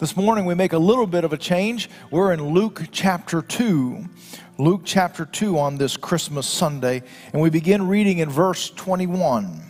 [0.00, 1.90] This morning we make a little bit of a change.
[2.10, 4.02] We're in Luke chapter 2.
[4.56, 7.02] Luke chapter 2 on this Christmas Sunday,
[7.34, 9.60] and we begin reading in verse 21.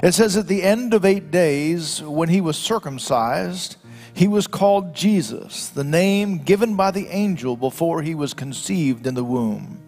[0.00, 3.74] It says, At the end of eight days, when he was circumcised,
[4.14, 9.14] he was called Jesus, the name given by the angel before he was conceived in
[9.14, 9.87] the womb.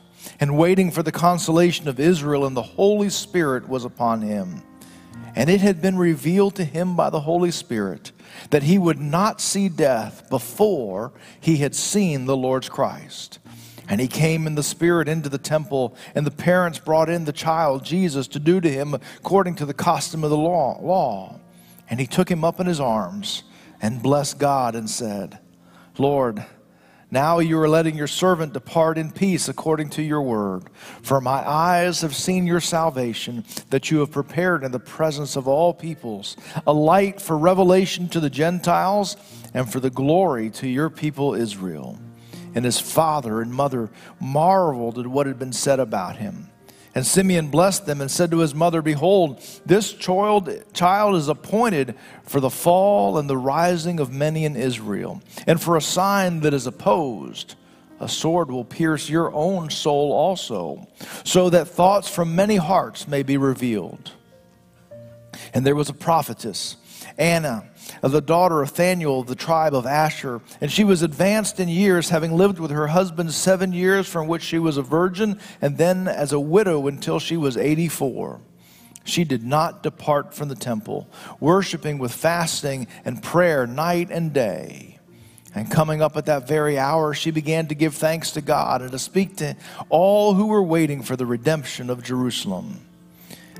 [0.41, 4.63] and waiting for the consolation of Israel, and the Holy Spirit was upon him.
[5.35, 8.11] And it had been revealed to him by the Holy Spirit
[8.49, 13.39] that he would not see death before he had seen the Lord's Christ.
[13.87, 17.33] And he came in the Spirit into the temple, and the parents brought in the
[17.33, 20.79] child, Jesus, to do to him according to the custom of the law.
[20.81, 21.39] law.
[21.89, 23.43] And he took him up in his arms
[23.81, 25.39] and blessed God and said,
[25.97, 26.45] Lord,
[27.11, 30.63] now you are letting your servant depart in peace according to your word.
[31.01, 35.47] For my eyes have seen your salvation, that you have prepared in the presence of
[35.47, 39.17] all peoples, a light for revelation to the Gentiles
[39.53, 41.99] and for the glory to your people Israel.
[42.55, 43.89] And his father and mother
[44.21, 46.50] marveled at what had been said about him.
[46.93, 51.95] And Simeon blessed them and said to his mother, Behold, this child, child is appointed
[52.23, 56.53] for the fall and the rising of many in Israel, and for a sign that
[56.53, 57.55] is opposed.
[58.01, 60.87] A sword will pierce your own soul also,
[61.23, 64.11] so that thoughts from many hearts may be revealed.
[65.53, 66.75] And there was a prophetess,
[67.17, 67.70] Anna
[68.01, 70.41] the daughter of Phanuel of the tribe of Asher.
[70.59, 74.43] And she was advanced in years, having lived with her husband seven years, from which
[74.43, 78.41] she was a virgin, and then as a widow until she was 84.
[79.03, 81.07] She did not depart from the temple,
[81.39, 84.99] worshiping with fasting and prayer night and day.
[85.53, 88.91] And coming up at that very hour, she began to give thanks to God and
[88.91, 89.57] to speak to
[89.89, 92.79] all who were waiting for the redemption of Jerusalem.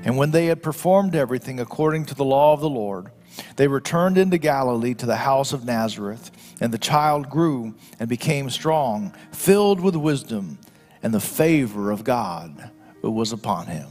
[0.04, 3.10] And when they had performed everything according to the law of the Lord,
[3.56, 8.50] they returned into Galilee to the house of Nazareth, and the child grew and became
[8.50, 10.58] strong, filled with wisdom,
[11.02, 12.70] and the favor of God
[13.02, 13.88] was upon him.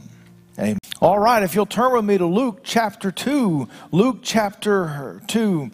[0.58, 0.78] Amen.
[1.00, 3.68] All right, if you'll turn with me to Luke chapter 2.
[3.90, 5.70] Luke chapter 2.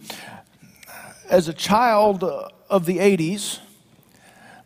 [1.28, 3.59] As a child of the 80s,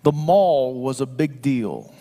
[0.03, 1.92] the mall was a big deal.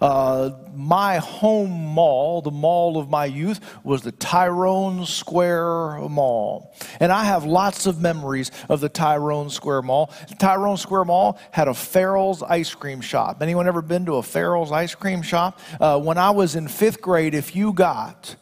[0.00, 6.74] Uh, my home mall, the mall of my youth, was the Tyrone Square Mall.
[7.00, 10.12] And I have lots of memories of the Tyrone Square Mall.
[10.28, 13.42] The Tyrone Square Mall had a Farrell's ice cream shop.
[13.42, 15.60] Anyone ever been to a Farrell's ice cream shop?
[15.80, 18.36] Uh, when I was in fifth grade, if you got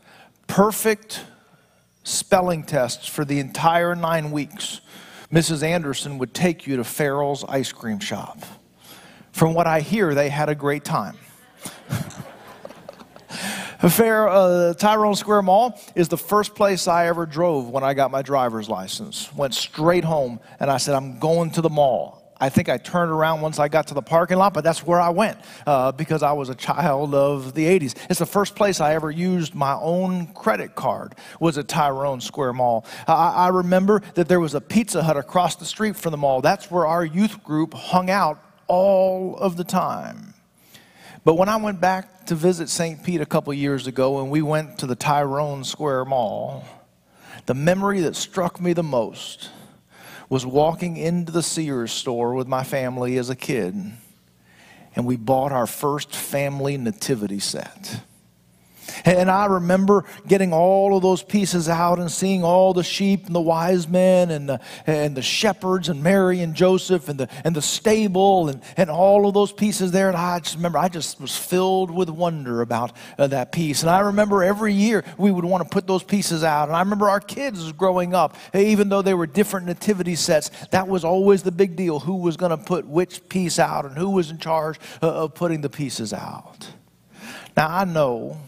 [0.47, 1.25] perfect
[2.05, 4.81] spelling tests for the entire nine weeks,
[5.33, 5.63] Mrs.
[5.63, 8.39] Anderson would take you to Farrell's ice cream shop.
[9.33, 11.17] From what I hear, they had a great time.
[13.89, 18.11] Fair, uh, Tyrone Square Mall is the first place I ever drove when I got
[18.11, 19.33] my driver's license.
[19.35, 22.23] Went straight home and I said, I'm going to the mall.
[22.43, 25.01] I think I turned around once I got to the parking lot, but that's where
[25.01, 27.95] I went uh, because I was a child of the 80s.
[28.11, 32.55] It's the first place I ever used my own credit card was at Tyrone Square
[32.55, 32.85] Mall.
[33.07, 36.41] I, I remember that there was a Pizza Hut across the street from the mall.
[36.41, 40.35] That's where our youth group hung out all of the time.
[41.25, 43.03] But when I went back to visit St.
[43.03, 46.65] Pete a couple years ago and we went to the Tyrone Square Mall,
[47.47, 49.51] the memory that struck me the most
[50.29, 53.93] was walking into the Sears store with my family as a kid,
[54.97, 58.01] and we bought our first family nativity set.
[59.05, 63.35] And I remember getting all of those pieces out and seeing all the sheep and
[63.35, 67.57] the wise men and the, and the shepherds and Mary and Joseph and the, and
[67.57, 70.09] the stable and, and all of those pieces there.
[70.09, 73.83] And I just remember I just was filled with wonder about uh, that piece.
[73.83, 76.69] And I remember every year we would want to put those pieces out.
[76.69, 80.89] And I remember our kids growing up, even though they were different nativity sets, that
[80.89, 84.11] was always the big deal who was going to put which piece out and who
[84.11, 86.69] was in charge uh, of putting the pieces out.
[87.57, 88.41] Now I know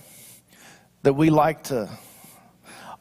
[1.05, 1.89] that we like to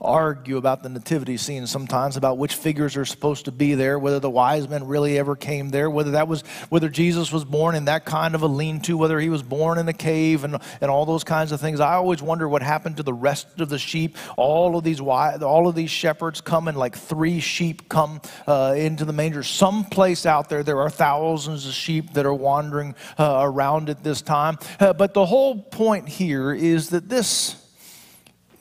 [0.04, 4.20] argue about the nativity scene sometimes about which figures are supposed to be there, whether
[4.20, 7.86] the wise men really ever came there, whether that was whether Jesus was born in
[7.86, 11.06] that kind of a lean-to, whether he was born in a cave and, and all
[11.06, 11.80] those kinds of things.
[11.80, 14.18] I always wonder what happened to the rest of the sheep.
[14.36, 19.06] All of these all of these shepherds come and like three sheep come uh, into
[19.06, 19.44] the manger.
[19.44, 24.22] Someplace out there, there are thousands of sheep that are wandering uh, around at this
[24.22, 24.58] time.
[24.80, 27.63] Uh, but the whole point here is that this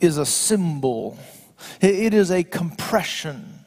[0.03, 1.17] is a symbol.
[1.81, 3.59] It is a compression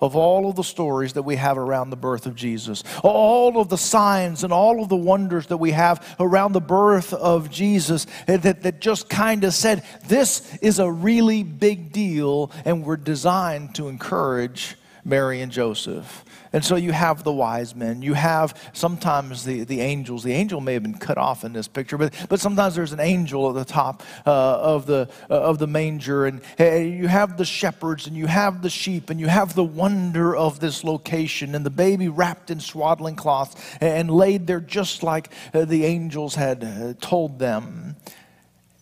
[0.00, 3.68] of all of the stories that we have around the birth of Jesus, all of
[3.68, 8.06] the signs and all of the wonders that we have around the birth of Jesus
[8.26, 13.74] that, that just kind of said, this is a really big deal, and we're designed
[13.74, 16.24] to encourage Mary and Joseph.
[16.52, 18.02] And so you have the wise men.
[18.02, 20.24] You have sometimes the, the angels.
[20.24, 23.00] The angel may have been cut off in this picture, but, but sometimes there's an
[23.00, 26.26] angel at the top uh, of, the, uh, of the manger.
[26.26, 29.64] And uh, you have the shepherds, and you have the sheep, and you have the
[29.64, 35.04] wonder of this location, and the baby wrapped in swaddling cloths and laid there just
[35.04, 37.94] like uh, the angels had uh, told them.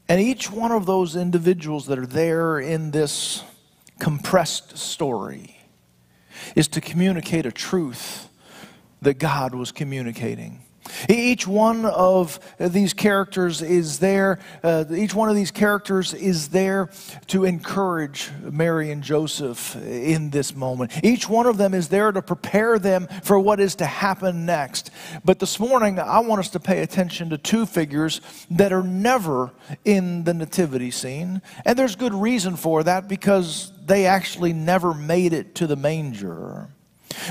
[0.08, 3.42] And each one of those individuals that are there in this
[3.98, 5.57] compressed story
[6.56, 8.29] is to communicate a truth
[9.02, 10.62] that God was communicating.
[11.08, 16.90] Each one of these characters is there, uh, each one of these characters is there
[17.29, 20.93] to encourage Mary and Joseph in this moment.
[21.02, 24.90] Each one of them is there to prepare them for what is to happen next.
[25.25, 28.20] But this morning, I want us to pay attention to two figures
[28.50, 29.52] that are never
[29.85, 31.43] in the nativity scene.
[31.64, 36.69] And there's good reason for that because they actually never made it to the manger.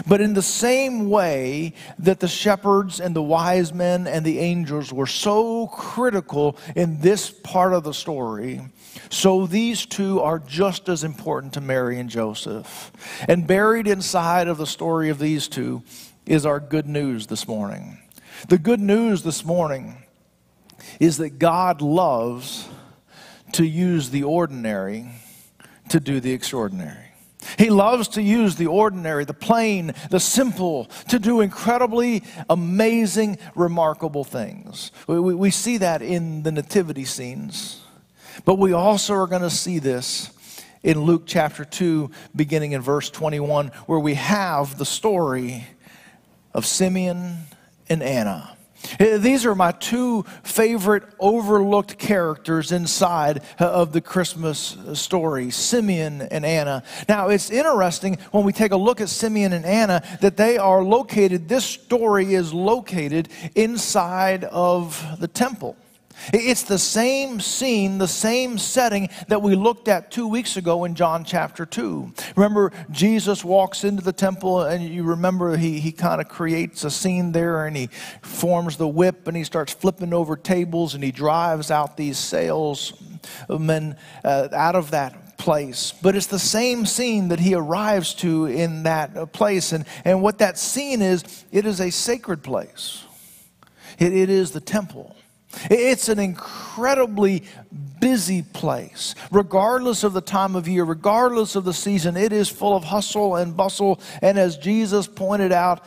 [0.08, 4.92] But in the same way that the shepherds and the wise men and the angels
[4.92, 8.62] were so critical in this part of the story,
[9.10, 12.92] so these two are just as important to Mary and Joseph.
[13.28, 15.84] And buried inside of the story of these two
[16.26, 18.00] is our good news this morning.
[18.50, 20.04] The good news this morning
[21.00, 22.68] is that God loves
[23.54, 25.10] to use the ordinary
[25.90, 27.07] to do the extraordinary.
[27.58, 34.24] He loves to use the ordinary, the plain, the simple to do incredibly amazing, remarkable
[34.24, 34.92] things.
[35.08, 37.82] We, we, we see that in the nativity scenes,
[38.46, 40.32] but we also are going to see this
[40.84, 45.66] in Luke chapter 2, beginning in verse 21, where we have the story
[46.54, 47.38] of Simeon
[47.90, 48.57] and Anna.
[49.00, 56.22] Uh, these are my two favorite overlooked characters inside uh, of the Christmas story Simeon
[56.22, 56.84] and Anna.
[57.08, 60.84] Now, it's interesting when we take a look at Simeon and Anna that they are
[60.84, 65.76] located, this story is located inside of the temple.
[66.34, 70.96] It's the same scene, the same setting that we looked at two weeks ago in
[70.96, 72.14] John chapter 2.
[72.36, 76.92] Remember, Jesus walks into the temple, and you remember he, he kind of creates a
[76.92, 77.88] scene there and he
[78.22, 83.96] forms the whip and he starts flipping over tables and he drives out these salesmen
[84.24, 85.94] uh, out of that place.
[86.02, 89.72] But it's the same scene that he arrives to in that place.
[89.72, 93.04] And, and what that scene is, it is a sacred place,
[94.00, 95.16] it, it is the temple.
[95.70, 97.44] It's an incredibly
[98.00, 99.16] busy place.
[99.32, 103.36] Regardless of the time of year, regardless of the season, it is full of hustle
[103.36, 104.00] and bustle.
[104.22, 105.84] And as Jesus pointed out,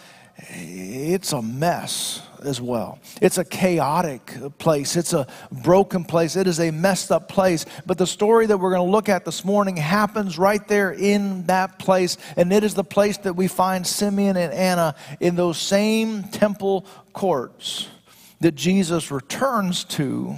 [0.48, 2.98] it's a mess as well.
[3.20, 4.96] It's a chaotic place.
[4.96, 6.36] It's a broken place.
[6.36, 7.66] It is a messed up place.
[7.84, 11.44] But the story that we're going to look at this morning happens right there in
[11.46, 12.16] that place.
[12.36, 16.86] And it is the place that we find Simeon and Anna in those same temple
[17.12, 17.88] courts
[18.40, 20.36] that Jesus returns to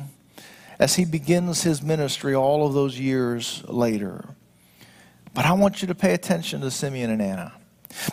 [0.79, 4.25] as he begins his ministry all of those years later.
[5.35, 7.53] But I want you to pay attention to Simeon and Anna.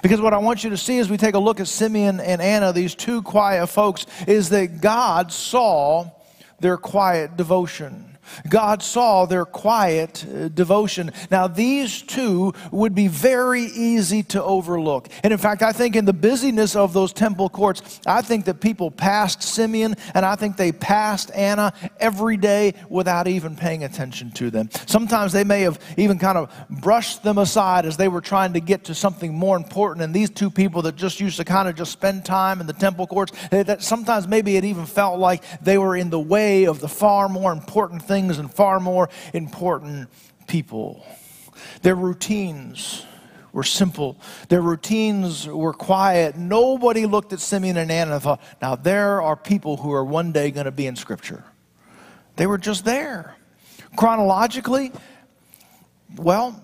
[0.02, 2.42] Because what I want you to see as we take a look at Simeon and
[2.42, 6.12] Anna, these two quiet folks, is that God saw
[6.60, 8.09] their quiet devotion.
[8.50, 11.12] God saw their quiet uh, devotion.
[11.32, 15.10] Now, these two would be very easy to overlook.
[15.24, 18.62] And in fact, I think in the busyness of those temple courts, I think that
[18.62, 24.32] people passed Simeon and I think they passed Anna every day without even paying attention
[24.32, 24.70] to them.
[24.86, 28.60] Sometimes they may have even kind of brushed them aside as they were trying to
[28.60, 30.04] get to something more important.
[30.04, 32.74] And these two people that just used to kind of just spend time in the
[32.74, 36.80] temple courts, that sometimes maybe it even felt like they were in the way of
[36.80, 40.10] the far more important thing things and far more important
[40.48, 41.06] people.
[41.82, 43.06] Their routines
[43.54, 44.18] were simple.
[44.50, 46.36] Their routines were quiet.
[46.36, 50.32] Nobody looked at Simeon and Anna and thought, now there are people who are one
[50.32, 51.44] day going to be in Scripture.
[52.36, 53.36] They were just there.
[53.96, 54.92] Chronologically,
[56.16, 56.62] Well,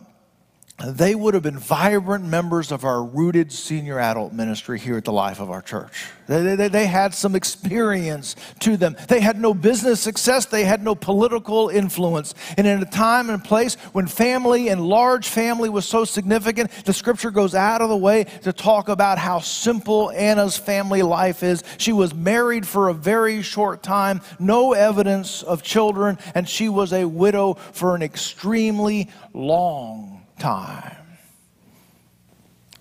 [0.83, 5.13] they would have been vibrant members of our rooted senior adult ministry here at the
[5.13, 6.09] life of our church.
[6.27, 8.97] They, they, they, had some experience to them.
[9.07, 12.35] They had no business success, they had no political influence.
[12.57, 16.93] And in a time and place when family and large family was so significant, the
[16.93, 21.63] scripture goes out of the way to talk about how simple Anna's family life is.
[21.77, 26.91] She was married for a very short time, no evidence of children, and she was
[26.91, 30.95] a widow for an extremely long time.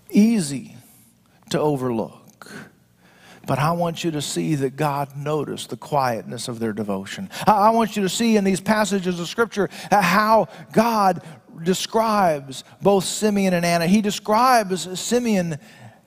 [0.09, 0.75] Easy
[1.49, 2.51] to overlook.
[3.45, 7.29] But I want you to see that God noticed the quietness of their devotion.
[7.45, 11.21] I want you to see in these passages of Scripture how God
[11.63, 13.87] describes both Simeon and Anna.
[13.87, 15.59] He describes Simeon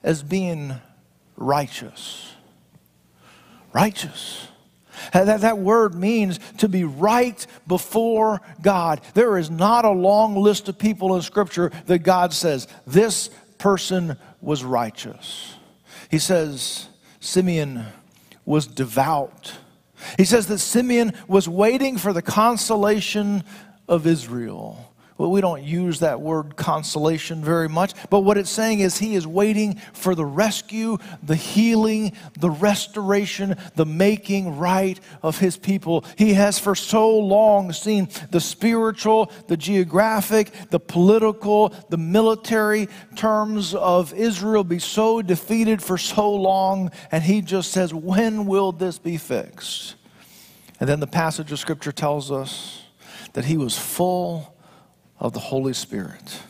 [0.02, 0.75] as being
[1.37, 2.33] righteous.
[3.73, 4.49] Righteous.
[5.12, 9.00] That, that word means to be right before God.
[9.14, 14.17] There is not a long list of people in Scripture that God says, this person
[14.40, 15.55] was righteous.
[16.11, 16.88] He says,
[17.21, 17.85] Simeon
[18.45, 19.55] was devout.
[20.17, 23.43] He says that Simeon was waiting for the consolation
[23.88, 24.88] of Israel.
[25.19, 29.17] Well, we don't use that word consolation very much, but what it's saying is he
[29.17, 36.05] is waiting for the rescue, the healing, the restoration, the making right of his people.
[36.17, 43.75] He has for so long seen the spiritual, the geographic, the political, the military terms
[43.75, 48.99] of Israel be so defeated for so long, and he just says, When will this
[48.99, 49.97] be fixed?
[50.79, 52.83] And then the passage of Scripture tells us
[53.33, 54.55] that he was full
[55.21, 56.41] of the Holy Spirit.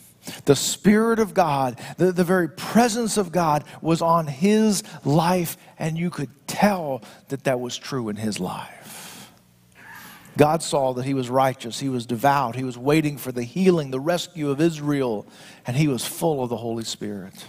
[0.45, 5.97] The Spirit of God, the, the very presence of God was on his life, and
[5.97, 9.31] you could tell that that was true in his life.
[10.37, 13.91] God saw that he was righteous, he was devout, he was waiting for the healing,
[13.91, 15.27] the rescue of Israel,
[15.67, 17.47] and he was full of the Holy Spirit.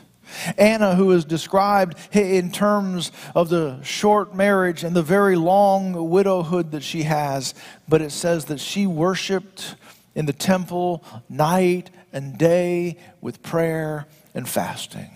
[0.58, 6.72] Anna, who is described in terms of the short marriage and the very long widowhood
[6.72, 7.54] that she has,
[7.88, 9.76] but it says that she worshiped
[10.16, 15.10] in the temple night and day with prayer and fasting.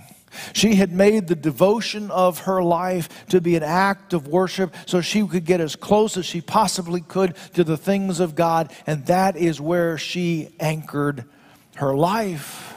[0.54, 5.02] She had made the devotion of her life to be an act of worship so
[5.02, 9.06] she could get as close as she possibly could to the things of God, and
[9.06, 11.26] that is where she anchored
[11.76, 12.73] her life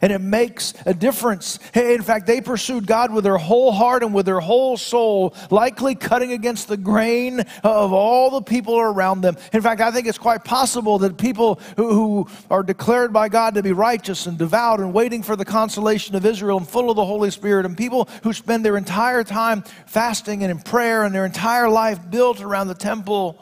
[0.00, 1.58] and it makes a difference.
[1.74, 5.94] In fact, they pursued God with their whole heart and with their whole soul, likely
[5.94, 9.36] cutting against the grain of all the people around them.
[9.52, 13.54] In fact, I think it's quite possible that people who, who are declared by God
[13.54, 16.96] to be righteous and devout and waiting for the consolation of Israel and full of
[16.96, 21.14] the Holy Spirit, and people who spend their entire time fasting and in prayer and
[21.14, 23.38] their entire life built around the temple.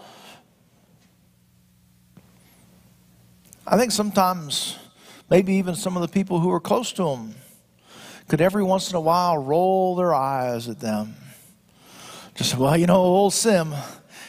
[3.66, 4.78] I think sometimes
[5.30, 7.34] maybe even some of the people who were close to them,
[8.28, 11.14] could every once in a while roll their eyes at them.
[12.34, 13.74] Just, well, you know, old Sim,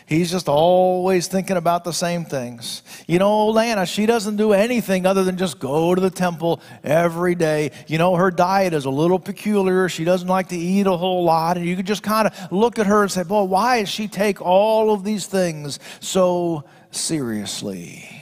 [0.06, 2.84] he's just always thinking about the same things.
[3.08, 6.62] You know, old Anna, she doesn't do anything other than just go to the temple
[6.84, 7.72] every day.
[7.88, 9.88] You know, her diet is a little peculiar.
[9.88, 11.58] She doesn't like to eat a whole lot.
[11.58, 14.08] And you could just kind of look at her and say, boy, why does she
[14.08, 18.21] take all of these things so seriously?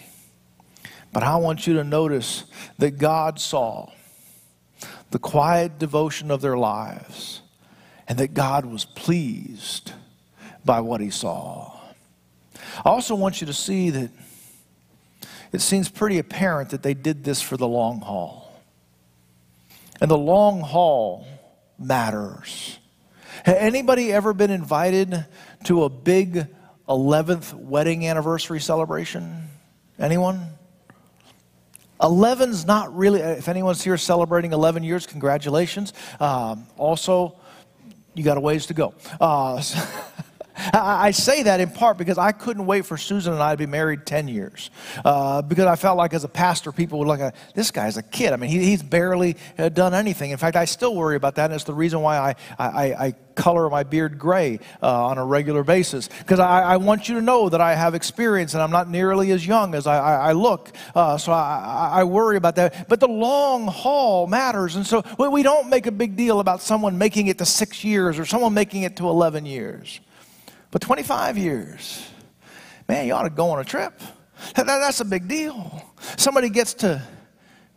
[1.11, 2.43] But I want you to notice
[2.77, 3.91] that God saw
[5.11, 7.41] the quiet devotion of their lives
[8.07, 9.93] and that God was pleased
[10.63, 11.79] by what he saw.
[12.85, 14.11] I also want you to see that
[15.51, 18.53] it seems pretty apparent that they did this for the long haul.
[19.99, 21.25] And the long haul
[21.77, 22.77] matters.
[23.43, 25.25] Has anybody ever been invited
[25.65, 26.47] to a big
[26.87, 29.49] 11th wedding anniversary celebration?
[29.97, 30.58] Anyone?
[31.99, 35.93] 11's not really, if anyone's here celebrating 11 years, congratulations.
[36.19, 37.35] Um, also,
[38.13, 38.93] you got a ways to go.
[39.19, 39.61] Uh,
[40.73, 43.65] I say that in part because I couldn't wait for Susan and I to be
[43.65, 44.69] married 10 years.
[45.03, 48.03] Uh, because I felt like as a pastor, people would look at this guy's a
[48.03, 48.33] kid.
[48.33, 50.31] I mean, he, he's barely uh, done anything.
[50.31, 53.15] In fact, I still worry about that, and it's the reason why I, I, I
[53.39, 56.09] color my beard gray uh, on a regular basis.
[56.09, 59.31] Because I, I, want you to know that I have experience and I'm not nearly
[59.31, 60.71] as young as I, I, I look.
[60.93, 62.89] Uh, so I, worry about that.
[62.89, 64.75] But the long haul matters.
[64.75, 68.19] And so we don't make a big deal about someone making it to six years
[68.19, 70.01] or someone making it to 11 years.
[70.71, 72.07] But 25 years,
[72.87, 73.99] man, you ought to go on a trip.
[74.55, 75.83] That, that's a big deal.
[76.17, 77.01] Somebody gets to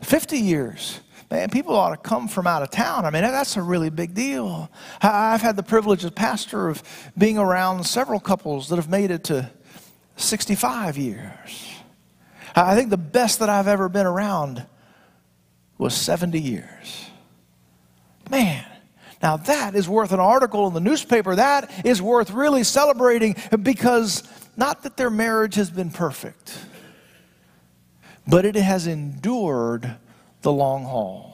[0.03, 3.05] 50 years, man, people ought to come from out of town.
[3.05, 4.71] I mean, that's a really big deal.
[5.01, 6.83] I've had the privilege as pastor of
[7.17, 9.51] being around several couples that have made it to
[10.17, 11.69] 65 years.
[12.55, 14.67] I think the best that I've ever been around
[15.79, 17.07] was 70 years.
[18.31, 18.65] Man,
[19.23, 21.37] now that is worth an article in the newspaper.
[21.37, 24.25] That is worth really celebrating because
[24.57, 26.59] not that their marriage has been perfect,
[28.27, 29.97] but it has endured
[30.43, 31.33] the long haul.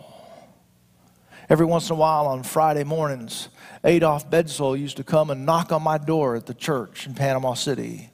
[1.48, 3.48] Every once in a while on Friday mornings,
[3.82, 7.54] Adolf Bedsole used to come and knock on my door at the church in Panama
[7.54, 8.10] City.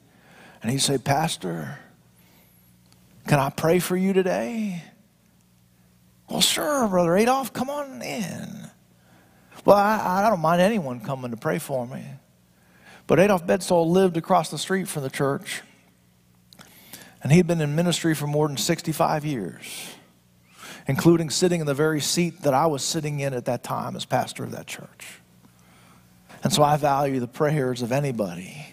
[0.63, 1.77] And he'd say, Pastor,
[3.27, 4.83] can I pray for you today?
[6.29, 8.64] Well, sure, Brother Adolf, come on in.
[9.65, 12.03] Well, I, I don't mind anyone coming to pray for me.
[13.07, 15.61] But Adolf Bedsole lived across the street from the church,
[17.21, 19.89] and he'd been in ministry for more than 65 years,
[20.87, 24.05] including sitting in the very seat that I was sitting in at that time as
[24.05, 25.19] pastor of that church.
[26.43, 28.67] And so I value the prayers of anybody.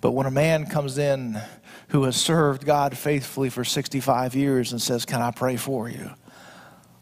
[0.00, 1.40] But when a man comes in
[1.88, 6.10] who has served God faithfully for 65 years and says, Can I pray for you?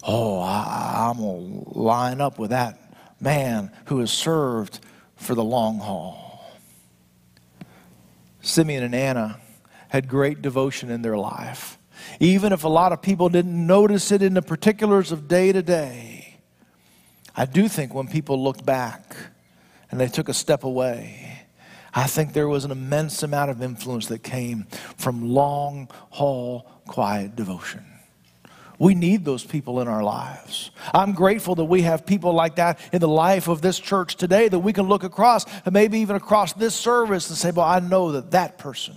[0.03, 2.84] Oh, I, am going to line up with that
[3.21, 4.80] man who has served
[5.16, 6.52] for the long haul.
[8.40, 9.40] Simeon and Anna
[9.88, 11.78] had great devotion in their life.
[12.21, 15.62] Even if a lot of people didn't notice it in the particulars of day to
[15.62, 16.38] day,
[17.37, 19.16] I do think when people looked back
[19.90, 21.47] and they took a step away,
[21.94, 24.66] I think there was an immense amount of influence that came
[24.97, 27.85] from long haul quiet devotion.
[28.78, 30.71] We need those people in our lives.
[30.93, 34.49] I'm grateful that we have people like that in the life of this church today
[34.49, 37.78] that we can look across and maybe even across this service and say, Well, I
[37.78, 38.97] know that that person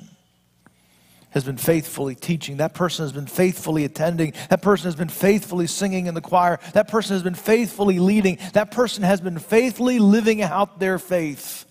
[1.31, 2.57] has been faithfully teaching.
[2.57, 4.33] That person has been faithfully attending.
[4.49, 6.59] That person has been faithfully singing in the choir.
[6.73, 8.39] That person has been faithfully leading.
[8.53, 11.65] That person has been faithfully living out their faith.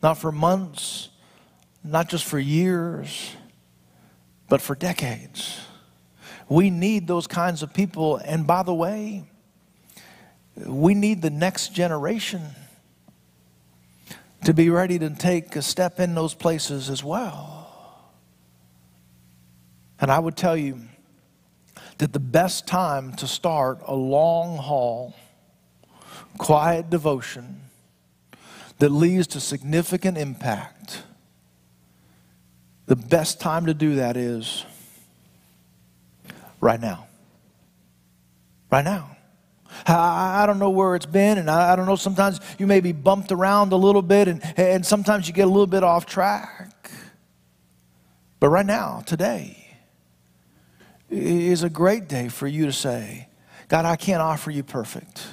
[0.00, 1.08] Not for months,
[1.82, 3.34] not just for years,
[4.48, 5.60] but for decades.
[6.48, 8.16] We need those kinds of people.
[8.16, 9.24] And by the way,
[10.66, 12.42] we need the next generation
[14.44, 18.12] to be ready to take a step in those places as well.
[20.00, 20.80] And I would tell you
[21.98, 25.14] that the best time to start a long haul,
[26.38, 27.62] quiet devotion
[28.78, 31.02] that leads to significant impact,
[32.86, 34.64] the best time to do that is
[36.60, 37.06] right now.
[38.70, 39.16] Right now.
[39.86, 41.96] I, don't know where it's been, and I, don't know.
[41.96, 45.50] Sometimes you may be bumped around a little bit, and, and sometimes you get a
[45.50, 46.90] little bit off track.
[48.40, 49.76] But right now, today,
[51.10, 53.28] is a great day for you to say,
[53.68, 55.26] God, I can't offer you perfect.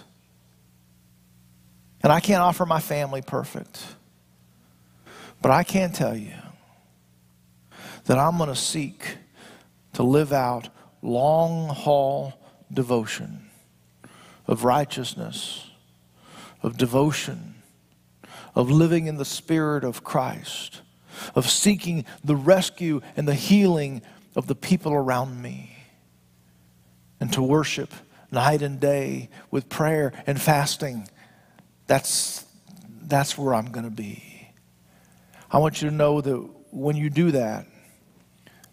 [2.04, 3.84] And I can't offer my family perfect.
[5.42, 6.34] But I can tell you
[8.06, 9.18] that I'm going to seek
[9.94, 10.70] to live out
[11.06, 12.34] long haul
[12.74, 13.50] devotion
[14.48, 15.70] of righteousness,
[16.62, 17.56] of devotion,
[18.54, 20.82] of living in the Spirit of Christ,
[21.36, 24.02] of seeking the rescue and the healing
[24.36, 25.78] of the people around me,
[27.20, 27.94] and to worship
[28.32, 31.08] night and day with prayer and fasting.
[31.88, 32.46] That's,
[33.02, 34.52] that's where I'm going to be.
[35.52, 37.68] I want you to know that when you do that,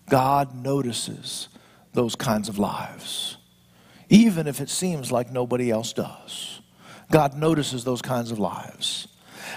[0.08, 1.48] God notices
[1.92, 3.36] those kinds of lives,
[4.08, 6.60] even if it seems like nobody else does.
[7.10, 9.08] God notices those kinds of lives.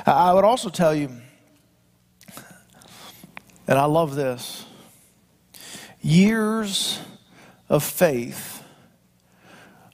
[0.06, 1.10] I would also tell you,
[3.67, 4.65] and I love this
[6.02, 7.00] years
[7.67, 8.63] of faith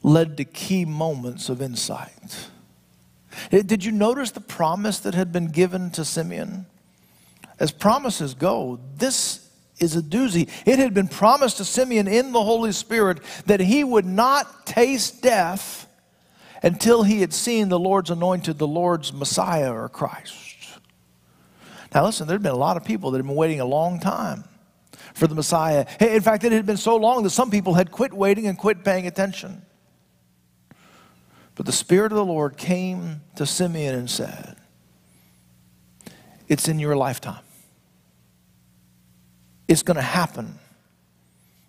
[0.03, 2.49] led to key moments of insight.
[3.51, 6.65] Eh, did you notice the promise that had been given to Simeon?
[7.59, 9.40] As promises go, this
[9.81, 10.47] is a doozy.
[10.65, 15.21] It had been promised to Simeon in the Holy Spirit that he would not taste
[15.21, 15.87] death
[16.63, 20.79] until he had seen the Lord's anointed, the Lord's Messiah or Christ.
[21.93, 23.99] Now, listen, there had been a lot of people that had been waiting a long
[23.99, 24.45] time
[25.13, 25.85] for the Messiah.
[25.99, 28.83] In fact, it had been so long that some people had quit waiting and quit
[28.83, 29.63] paying attention.
[31.55, 34.55] But the Spirit of the Lord came to Simeon and said,
[36.47, 37.43] It's in your lifetime.
[39.71, 40.59] It's going to happen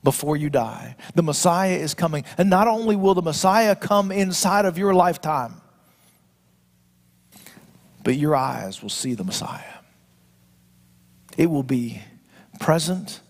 [0.03, 0.97] before you die.
[1.15, 2.25] The Messiah is coming.
[2.37, 5.61] And not only will the Messiah come inside of your lifetime,
[8.03, 9.77] but your eyes will see the Messiah.
[11.39, 12.03] It will be
[12.59, 13.21] present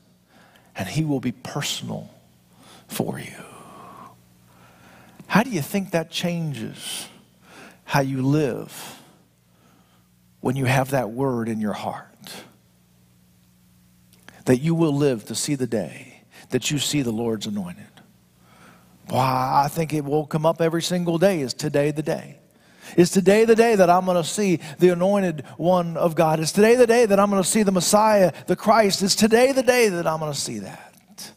[0.74, 2.08] and he will be personal
[2.88, 3.44] for you.
[5.26, 7.08] How do you think that changes
[7.84, 9.02] how you live
[10.40, 12.11] when you have that word in your heart?
[14.44, 16.12] That you will live to see the day
[16.50, 17.86] that you see the Lord's anointed.
[19.08, 21.40] Why, I think it will come up every single day.
[21.40, 22.38] Is today the day?
[22.96, 26.40] Is today the day that I'm going to see the anointed one of God?
[26.40, 29.02] Is today the day that I'm going to see the Messiah, the Christ?
[29.02, 31.32] Is today the day that I'm going to see that?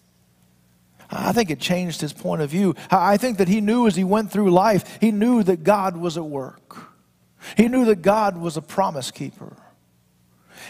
[1.09, 2.75] I think it changed his point of view.
[2.89, 6.17] I think that he knew as he went through life, he knew that God was
[6.17, 6.77] at work.
[7.55, 9.55] He knew that God was a promise keeper.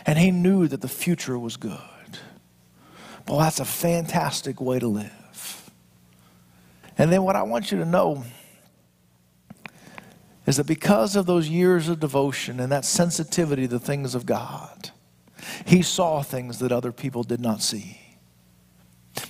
[0.05, 1.79] And he knew that the future was good.
[3.27, 5.71] Well, that's a fantastic way to live.
[6.97, 8.23] And then what I want you to know
[10.45, 14.25] is that because of those years of devotion and that sensitivity to the things of
[14.25, 14.91] God,
[15.65, 17.99] he saw things that other people did not see.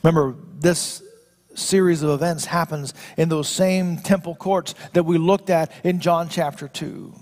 [0.03, 1.01] Remember, this
[1.53, 6.27] series of events happens in those same temple courts that we looked at in John
[6.27, 7.13] chapter 2.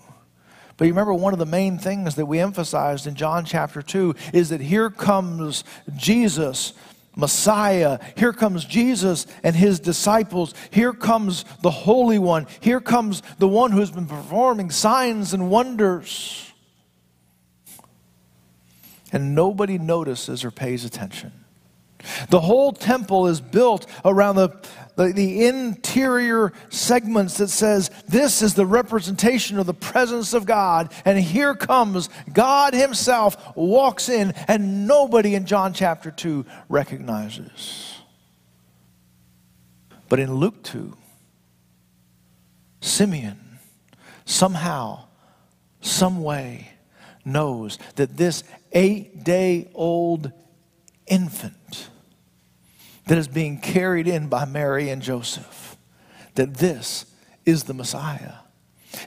[0.84, 4.16] But you remember one of the main things that we emphasized in John chapter 2
[4.34, 5.64] is that here comes
[5.96, 6.74] Jesus,
[7.16, 8.00] Messiah.
[8.18, 10.54] Here comes Jesus and his disciples.
[10.72, 12.48] Here comes the Holy One.
[12.60, 16.52] Here comes the one who's been performing signs and wonders.
[19.14, 21.32] And nobody notices or pays attention.
[22.30, 24.50] The whole temple is built around the,
[24.96, 30.92] the, the, interior segments that says this is the representation of the presence of God.
[31.06, 37.98] And here comes God Himself, walks in, and nobody in John chapter 2 recognizes.
[40.10, 40.96] But in Luke 2,
[42.82, 43.40] Simeon
[44.26, 45.06] somehow,
[45.82, 46.70] some way,
[47.26, 50.32] knows that this eight day old
[51.08, 51.90] infant
[53.06, 55.78] that is being carried in by Mary and Joseph,
[56.36, 57.06] that this
[57.46, 58.34] is the Messiah.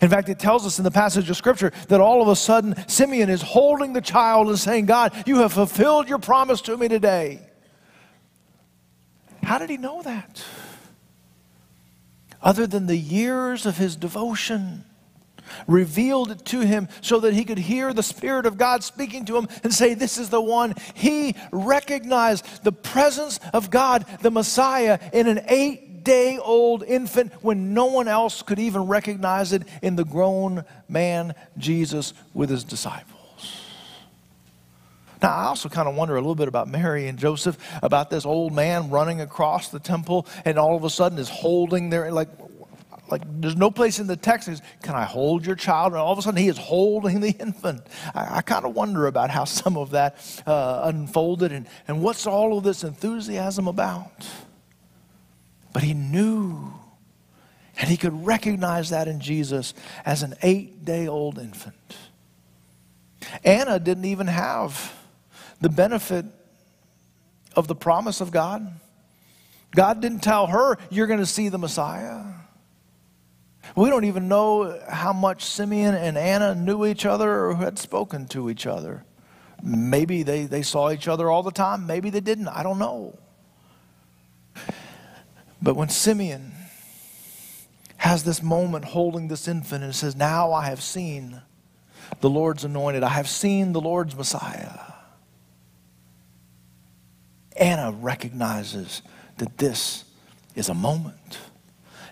[0.03, 2.75] In fact, it tells us in the passage of Scripture that all of a sudden
[2.89, 6.89] Simeon is holding the child and saying, God, you have fulfilled your promise to me
[6.89, 7.41] today.
[9.43, 10.45] How did he know that?
[12.43, 14.85] Other than the years of his devotion
[15.67, 19.37] revealed it to him so that he could hear the Spirit of God speaking to
[19.37, 20.75] him and say, This is the one.
[20.95, 27.75] He recognized the presence of God, the Messiah, in an eight day old infant when
[27.75, 33.17] no one else could even recognize it in the grown man, Jesus, with his disciples.
[35.21, 38.25] Now, I also kind of wonder a little bit about Mary and Joseph, about this
[38.25, 42.29] old man running across the temple and all of a sudden is holding their, like,
[43.11, 45.92] like there's no place in the text says, Can I hold your child?
[45.92, 47.87] And all of a sudden he is holding the infant.
[48.14, 50.16] I, I kind of wonder about how some of that
[50.47, 54.27] uh, unfolded and, and what's all of this enthusiasm about.
[55.73, 56.73] But he knew,
[57.79, 61.97] and he could recognize that in Jesus as an eight day old infant.
[63.45, 64.95] Anna didn't even have
[65.61, 66.25] the benefit
[67.55, 68.81] of the promise of God.
[69.75, 72.25] God didn't tell her, You're going to see the Messiah.
[73.74, 78.26] We don't even know how much Simeon and Anna knew each other or had spoken
[78.29, 79.05] to each other.
[79.62, 81.87] Maybe they, they saw each other all the time.
[81.87, 82.48] Maybe they didn't.
[82.48, 83.18] I don't know.
[85.61, 86.52] But when Simeon
[87.96, 91.40] has this moment holding this infant and says, Now I have seen
[92.20, 94.79] the Lord's anointed, I have seen the Lord's Messiah.
[97.57, 99.02] Anna recognizes
[99.38, 100.05] that this
[100.55, 101.38] is a moment.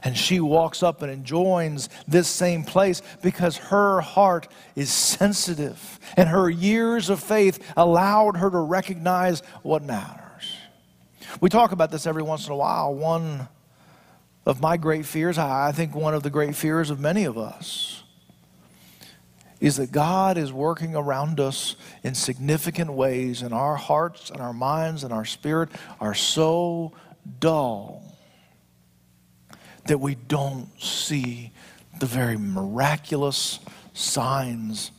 [0.04, 6.28] And she walks up and enjoys this same place because her heart is sensitive and
[6.28, 10.56] her years of faith allowed her to recognize what matters.
[11.40, 12.94] We talk about this every once in a while.
[12.94, 13.48] One
[14.44, 18.02] of my great fears, I think one of the great fears of many of us,
[19.58, 24.52] is that God is working around us in significant ways, and our hearts and our
[24.52, 26.92] minds and our spirit are so
[27.40, 28.03] dull
[29.87, 31.53] that we don't see
[32.01, 33.61] the very miraculous
[33.92, 34.90] signs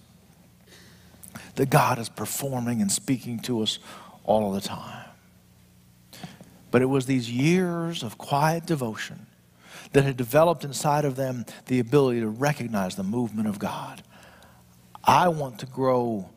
[1.56, 3.80] that God is performing and speaking to us
[4.24, 5.06] all the time.
[6.72, 9.28] But it was these years of quiet devotion
[9.94, 14.04] that had developed inside of them the ability to recognize the movement of God.
[15.04, 16.30] I want to grow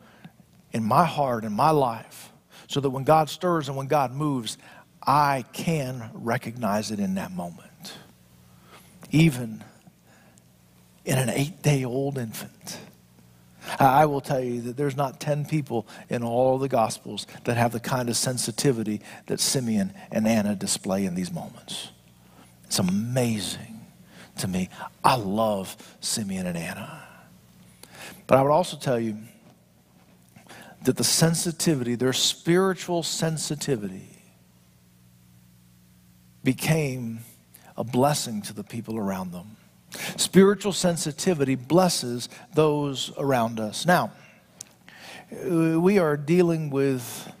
[0.71, 2.31] in my heart, and my life,
[2.67, 4.57] so that when God stirs and when God moves,
[5.01, 7.68] I can recognize it in that moment
[9.11, 9.63] even
[11.05, 12.77] in an eight day old infant.
[13.79, 17.71] I will tell you that there's not 10 people in all the Gospels that have
[17.71, 21.89] the kind of sensitivity that Simeon and Anna display in these moments.
[22.65, 23.81] It's amazing
[24.37, 24.69] to me.
[25.03, 27.03] I love Simeon and Anna.
[28.27, 29.17] But I would also tell you
[30.85, 34.23] that the sensitivity, their spiritual sensitivity,
[36.43, 37.19] became
[37.79, 39.55] a blessing to the people around them.
[40.17, 43.85] Spiritual sensitivity blesses those around us.
[43.85, 44.11] Now,
[45.33, 47.31] uh, we are dealing with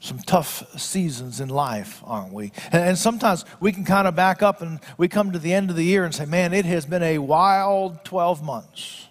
[0.00, 2.50] some tough seasons in life, aren't we?
[2.72, 5.76] And sometimes we can kind of back up and we come to the end of
[5.76, 9.06] the year and say, man, it has been a wild 12 months.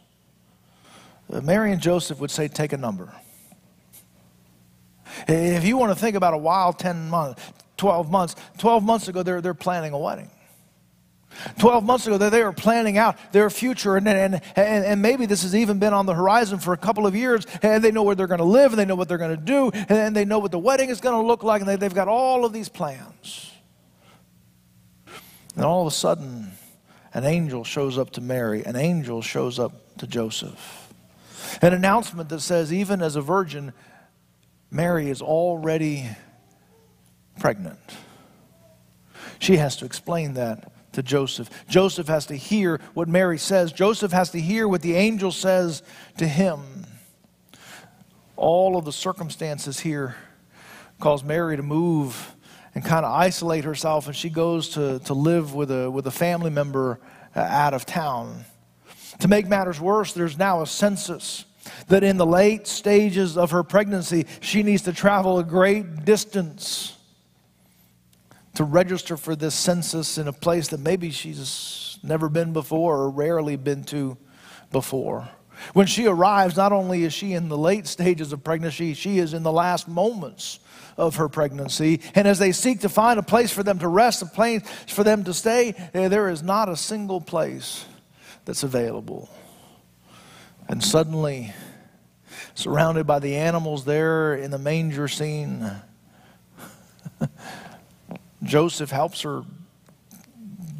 [1.31, 3.13] Uh, Mary and Joseph would say, take a number.
[5.27, 7.41] If you want to think about a wild 10 months,
[7.81, 10.29] 12 months, 12 months ago, they're, they're planning a wedding.
[11.57, 15.41] 12 months ago, they were planning out their future, and, and, and, and, maybe this
[15.41, 18.13] has even been on the horizon for a couple of years, and they know where
[18.13, 20.37] they're going to live, and they know what they're going to do, and they know
[20.37, 22.69] what the wedding is going to look like, and they, they've got all of these
[22.69, 23.51] plans.
[25.55, 26.51] And all of a sudden,
[27.15, 30.93] an angel shows up to Mary, an angel shows up to Joseph.
[31.63, 33.73] An announcement that says, even as a virgin,
[34.69, 36.07] Mary is already
[37.39, 37.79] pregnant.
[39.39, 41.49] She has to explain that to Joseph.
[41.67, 43.71] Joseph has to hear what Mary says.
[43.71, 45.83] Joseph has to hear what the angel says
[46.17, 46.85] to him.
[48.35, 50.15] All of the circumstances here
[50.99, 52.35] cause Mary to move
[52.73, 56.11] and kind of isolate herself, and she goes to, to live with a, with a
[56.11, 56.99] family member
[57.35, 58.45] uh, out of town.
[59.19, 61.45] To make matters worse, there's now a census
[61.87, 66.97] that in the late stages of her pregnancy, she needs to travel a great distance
[68.55, 73.09] to register for this census in a place that maybe she's never been before or
[73.09, 74.17] rarely been to
[74.71, 75.29] before.
[75.73, 79.33] When she arrives, not only is she in the late stages of pregnancy, she is
[79.33, 80.59] in the last moments
[80.97, 82.01] of her pregnancy.
[82.15, 85.03] And as they seek to find a place for them to rest, a place for
[85.03, 87.85] them to stay, eh, there is not a single place
[88.45, 89.29] that's available.
[90.67, 91.53] And suddenly,
[92.55, 95.69] surrounded by the animals there in the manger scene,
[98.43, 99.43] Joseph helps her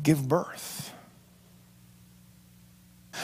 [0.04, 0.94] give birth.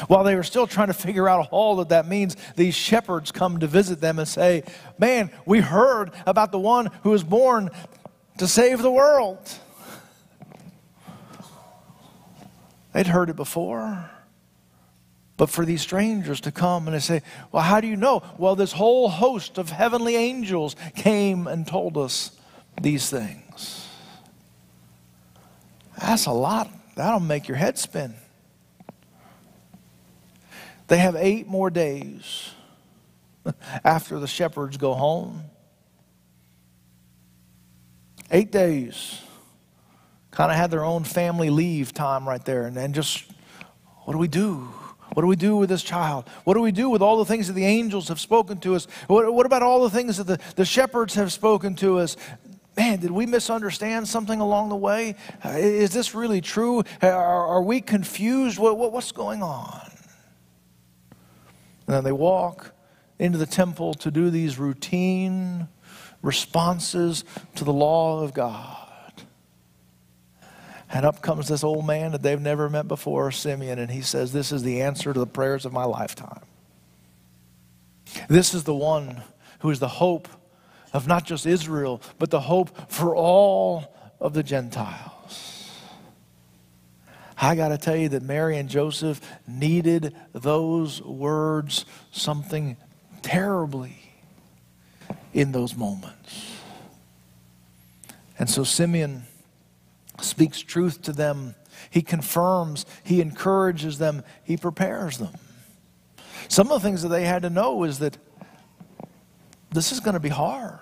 [0.08, 3.60] While they were still trying to figure out all that that means, these shepherds come
[3.60, 4.64] to visit them and say,
[5.00, 7.72] Man, we heard about the one who was born
[8.38, 9.40] to save the world.
[12.94, 14.10] They'd heard it before.
[15.36, 17.22] But for these strangers to come and they say,
[17.52, 18.24] Well, how do you know?
[18.38, 22.32] Well, this whole host of heavenly angels came and told us
[22.82, 23.87] these things.
[26.00, 26.72] That's a lot.
[26.96, 28.14] That'll make your head spin.
[30.88, 32.52] They have eight more days
[33.84, 35.44] after the shepherds go home.
[38.32, 39.22] Eight days.
[40.32, 42.66] Kind of had their own family leave time right there.
[42.66, 43.26] And then just,
[44.04, 44.70] what do we do?
[45.14, 46.30] What do we do with this child?
[46.44, 48.88] What do we do with all the things that the angels have spoken to us?
[49.08, 52.18] What, what about all the things that the, the shepherds have spoken to us?
[52.78, 55.16] Man, did we misunderstand something along the way?
[55.44, 56.84] Uh, is this really true?
[57.02, 58.60] Are, are we confused?
[58.60, 59.92] What, what, what's going on?
[61.88, 62.74] And then they walk
[63.18, 65.68] into the temple to do these routine
[66.22, 67.24] responses
[67.56, 68.76] to the law of God.
[70.90, 74.32] And up comes this old man that they've never met before, Simeon, and he says,
[74.32, 76.44] This is the answer to the prayers of my lifetime.
[78.30, 79.22] This is the one
[79.60, 80.30] who is the hope
[80.98, 85.72] of not just Israel, but the hope for all of the Gentiles.
[87.40, 92.78] I got to tell you that Mary and Joseph needed those words something
[93.22, 93.96] terribly
[95.34, 96.56] in those moments.
[98.40, 99.26] And so Simeon
[100.20, 101.54] speaks truth to them.
[101.92, 105.36] He confirms, he encourages them, he prepares them.
[106.48, 108.18] Some of the things that they had to know is that
[109.72, 110.80] this is going to be hard.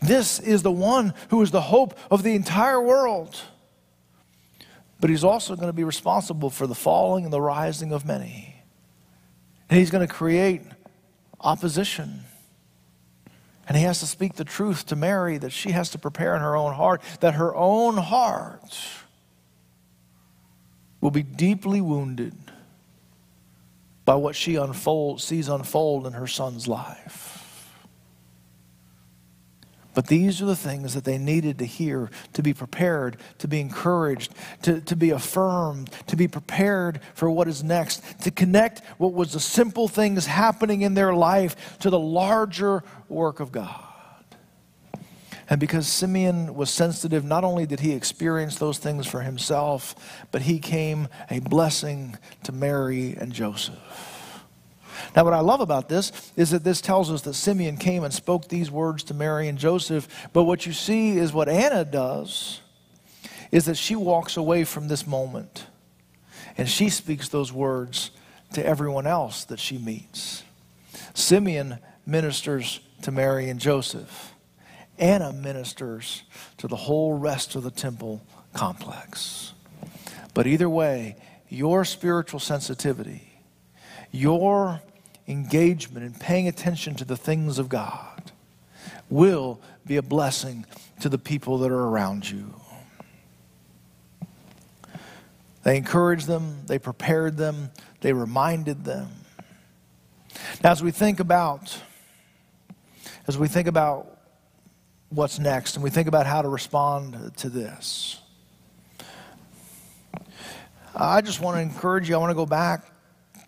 [0.00, 3.40] This is the one who is the hope of the entire world.
[5.00, 8.62] But he's also going to be responsible for the falling and the rising of many.
[9.70, 10.62] And he's going to create
[11.40, 12.24] opposition.
[13.66, 16.40] And he has to speak the truth to Mary that she has to prepare in
[16.40, 18.78] her own heart, that her own heart
[21.00, 22.34] will be deeply wounded
[24.04, 27.37] by what she unfold, sees unfold in her son's life.
[29.98, 33.58] But these are the things that they needed to hear to be prepared, to be
[33.58, 34.32] encouraged,
[34.62, 39.32] to, to be affirmed, to be prepared for what is next, to connect what was
[39.32, 43.82] the simple things happening in their life to the larger work of God.
[45.50, 49.96] And because Simeon was sensitive, not only did he experience those things for himself,
[50.30, 54.17] but he came a blessing to Mary and Joseph.
[55.14, 58.12] Now, what I love about this is that this tells us that Simeon came and
[58.12, 60.08] spoke these words to Mary and Joseph.
[60.32, 62.60] But what you see is what Anna does
[63.50, 65.66] is that she walks away from this moment
[66.56, 68.10] and she speaks those words
[68.52, 70.42] to everyone else that she meets.
[71.14, 74.34] Simeon ministers to Mary and Joseph.
[74.98, 76.24] Anna ministers
[76.56, 79.52] to the whole rest of the temple complex.
[80.34, 81.16] But either way,
[81.48, 83.27] your spiritual sensitivity,
[84.10, 84.80] your
[85.26, 88.32] engagement in paying attention to the things of God
[89.10, 90.66] will be a blessing
[91.00, 92.54] to the people that are around you.
[95.62, 99.08] They encouraged them, they prepared them, they reminded them.
[100.62, 101.78] Now, as we think about,
[103.26, 104.18] as we think about
[105.10, 108.20] what's next and we think about how to respond to this,
[110.94, 112.14] I just want to encourage you.
[112.14, 112.90] I want to go back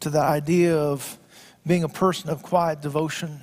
[0.00, 1.18] to that idea of
[1.66, 3.40] being a person of quiet devotion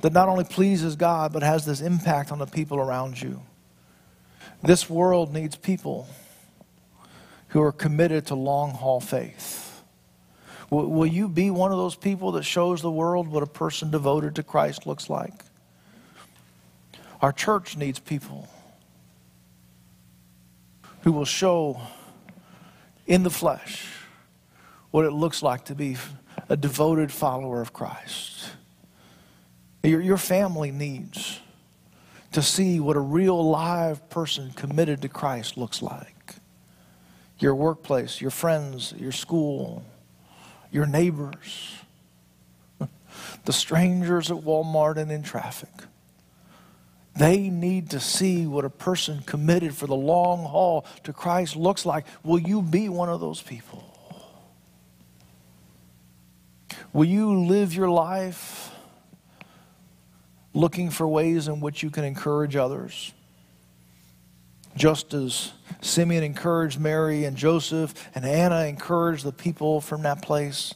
[0.00, 3.42] that not only pleases God, but has this impact on the people around you.
[4.62, 6.08] This world needs people
[7.48, 9.82] who are committed to long haul faith.
[10.70, 13.90] Will, will you be one of those people that shows the world what a person
[13.90, 15.44] devoted to Christ looks like?
[17.20, 18.48] Our church needs people
[21.02, 21.80] who will show
[23.06, 23.99] in the flesh
[24.90, 25.96] what it looks like to be
[26.48, 28.50] a devoted follower of Christ.
[29.82, 31.40] Your, your family needs
[32.32, 36.14] to see what a real live person committed to Christ looks like
[37.38, 39.82] your workplace, your friends, your school,
[40.70, 41.74] your neighbors,
[43.44, 45.70] the strangers at Walmart and in traffic.
[47.16, 51.84] They need to see what a person committed for the long haul to Christ looks
[51.84, 52.06] like.
[52.22, 53.89] Will you be one of those people?
[56.92, 58.74] Will you live your life
[60.52, 63.12] looking for ways in which you can encourage others?
[64.76, 70.74] Just as Simeon encouraged Mary and Joseph, and Anna encouraged the people from that place.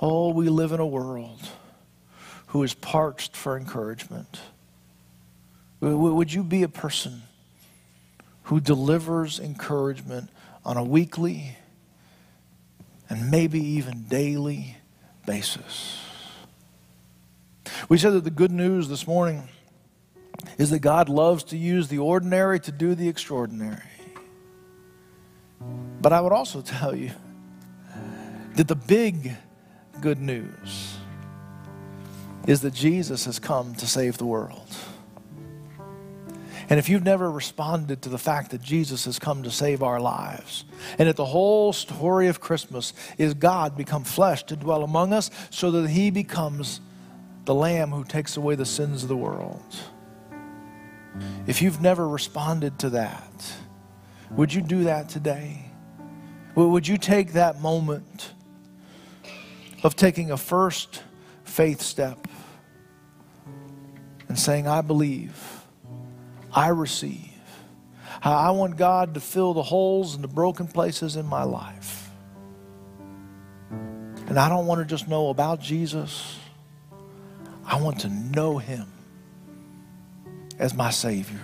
[0.00, 1.40] Oh, we live in a world
[2.48, 4.40] who is parched for encouragement.
[5.80, 7.22] Would you be a person
[8.44, 10.30] who delivers encouragement
[10.64, 11.56] on a weekly
[13.08, 14.76] and maybe even daily
[15.26, 16.00] basis?
[17.88, 19.48] We said that the good news this morning
[20.58, 23.82] is that God loves to use the ordinary to do the extraordinary.
[26.00, 27.12] But I would also tell you
[28.56, 29.32] that the big
[30.00, 30.96] good news
[32.46, 34.68] is that Jesus has come to save the world.
[36.72, 40.00] And if you've never responded to the fact that Jesus has come to save our
[40.00, 40.64] lives,
[40.98, 45.30] and that the whole story of Christmas is God become flesh to dwell among us
[45.50, 46.80] so that he becomes
[47.44, 49.76] the Lamb who takes away the sins of the world.
[51.46, 53.52] If you've never responded to that,
[54.30, 55.66] would you do that today?
[56.54, 58.32] Would you take that moment
[59.82, 61.02] of taking a first
[61.44, 62.26] faith step
[64.26, 65.61] and saying, I believe,
[66.52, 67.30] I receive.
[68.22, 72.10] I want God to fill the holes and the broken places in my life.
[73.70, 76.38] And I don't want to just know about Jesus,
[77.64, 78.86] I want to know Him
[80.58, 81.40] as my Savior.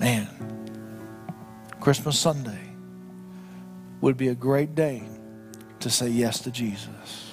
[0.00, 0.28] Man,
[1.80, 2.70] Christmas Sunday
[4.00, 5.02] would be a great day
[5.80, 7.30] to say yes to Jesus.